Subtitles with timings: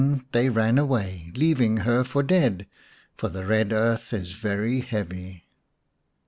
[0.01, 2.65] 188 xvi The Fairy Frog ran away, leaving her for dead,
[3.17, 5.43] for the red earth is very heavy.